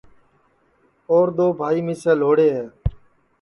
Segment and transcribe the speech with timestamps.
[1.11, 2.65] اور دؔؔوبھائی مِسے لھوڑے ہے